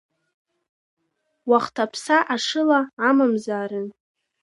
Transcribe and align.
Уахҭаԥса 1.49 2.17
ашыла 2.33 2.79
амамзаарын. 3.07 3.87